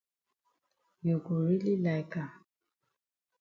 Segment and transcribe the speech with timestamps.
[1.03, 2.31] You go really like am